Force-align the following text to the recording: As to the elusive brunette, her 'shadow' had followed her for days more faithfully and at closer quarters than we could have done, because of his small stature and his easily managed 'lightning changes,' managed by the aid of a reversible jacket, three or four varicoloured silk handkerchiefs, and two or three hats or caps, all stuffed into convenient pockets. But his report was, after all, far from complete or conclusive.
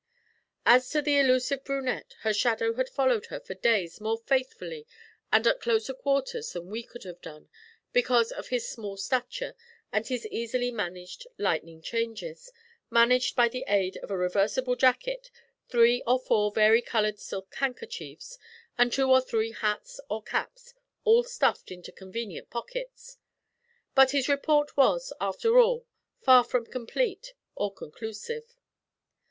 As 0.65 0.89
to 0.89 1.03
the 1.03 1.19
elusive 1.19 1.63
brunette, 1.63 2.15
her 2.21 2.33
'shadow' 2.33 2.73
had 2.73 2.89
followed 2.89 3.27
her 3.27 3.39
for 3.39 3.53
days 3.53 4.01
more 4.01 4.17
faithfully 4.17 4.87
and 5.31 5.45
at 5.45 5.59
closer 5.61 5.93
quarters 5.93 6.53
than 6.53 6.71
we 6.71 6.81
could 6.81 7.03
have 7.03 7.21
done, 7.21 7.49
because 7.93 8.31
of 8.31 8.47
his 8.47 8.67
small 8.67 8.97
stature 8.97 9.53
and 9.93 10.07
his 10.07 10.25
easily 10.31 10.71
managed 10.71 11.27
'lightning 11.37 11.83
changes,' 11.83 12.51
managed 12.89 13.35
by 13.35 13.47
the 13.47 13.63
aid 13.67 13.97
of 13.97 14.09
a 14.09 14.17
reversible 14.17 14.75
jacket, 14.75 15.29
three 15.69 16.01
or 16.07 16.17
four 16.19 16.51
varicoloured 16.51 17.19
silk 17.19 17.53
handkerchiefs, 17.53 18.39
and 18.79 18.91
two 18.91 19.07
or 19.11 19.21
three 19.21 19.51
hats 19.51 19.99
or 20.09 20.23
caps, 20.23 20.73
all 21.03 21.21
stuffed 21.21 21.69
into 21.69 21.91
convenient 21.91 22.49
pockets. 22.49 23.17
But 23.93 24.09
his 24.09 24.27
report 24.27 24.75
was, 24.75 25.13
after 25.21 25.59
all, 25.59 25.85
far 26.23 26.43
from 26.43 26.65
complete 26.65 27.35
or 27.53 27.71
conclusive. 27.71 28.55